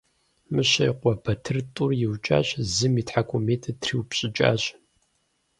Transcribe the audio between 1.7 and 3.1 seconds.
тӀур иукӀащ, зым и